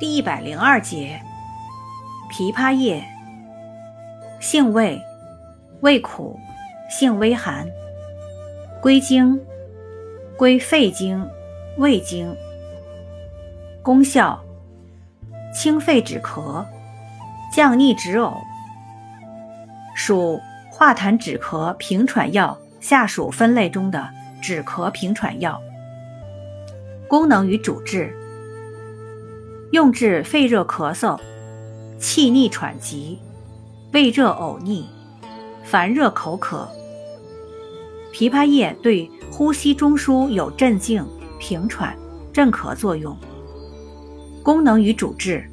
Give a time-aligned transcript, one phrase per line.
[0.00, 1.20] 第一百零二节，
[2.32, 3.04] 枇杷叶，
[4.40, 4.98] 性味，
[5.82, 6.40] 味苦，
[6.88, 7.68] 性微寒，
[8.80, 9.38] 归经，
[10.38, 11.28] 归肺经、
[11.76, 12.34] 胃经。
[13.82, 14.42] 功效，
[15.52, 16.64] 清肺止咳，
[17.52, 18.38] 降逆止呕。
[19.94, 20.40] 属
[20.70, 24.08] 化痰止咳平喘药下属分类中的
[24.40, 25.60] 止咳平喘药。
[27.06, 28.16] 功能与主治：
[29.72, 31.16] 用治肺热咳嗽、
[31.96, 33.18] 气逆喘急、
[33.92, 34.84] 胃热呕逆、
[35.62, 36.68] 烦热口渴。
[38.12, 41.06] 枇杷叶对呼吸中枢有镇静、
[41.38, 41.96] 平喘、
[42.32, 43.16] 镇咳作用。
[44.42, 45.48] 功能与主治：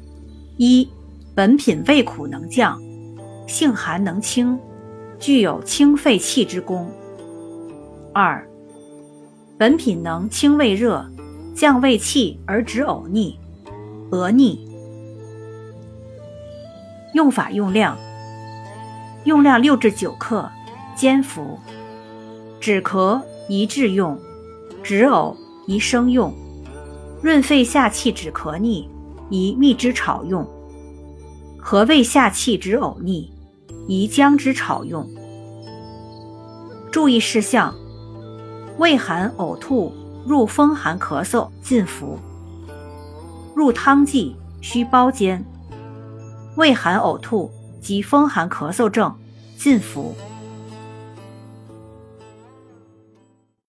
[0.56, 0.88] 一、
[1.36, 2.76] 本品味苦能降，
[3.46, 4.58] 性寒能清，
[5.20, 6.90] 具有清肺气之功。
[8.12, 8.44] 二、
[9.56, 11.08] 本品能清胃热。
[11.54, 13.36] 降胃气而止呕逆、
[14.10, 14.66] 额逆。
[17.14, 17.96] 用法用量：
[19.24, 20.50] 用量六至九克，
[20.96, 21.58] 煎服。
[22.60, 24.18] 止咳宜制用，
[24.82, 26.34] 止呕宜生用。
[27.22, 28.88] 润肺下气止咳逆
[29.30, 30.46] 宜蜜汁炒用。
[31.58, 33.32] 和胃下气止呕逆
[33.86, 35.08] 宜姜汁炒用。
[36.90, 37.74] 注意事项：
[38.78, 39.92] 胃寒呕吐。
[40.26, 42.18] 入风寒咳嗽禁服，
[43.58, 45.44] 入汤剂需包煎。
[46.54, 49.12] 胃寒呕吐及风寒咳嗽症
[49.56, 50.14] 禁服。